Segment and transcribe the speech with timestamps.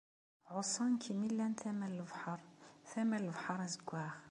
[0.53, 2.39] Ɛuṣan-k mi llan tama n lebḥer,
[2.89, 4.13] tama n lebḥer azeggaɣ.